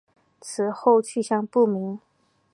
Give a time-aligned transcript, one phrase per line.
[0.41, 1.99] 此后去向不明。